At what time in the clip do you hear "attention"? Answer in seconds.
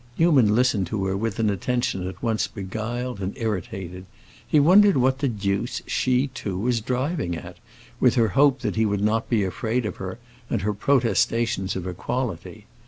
1.51-2.07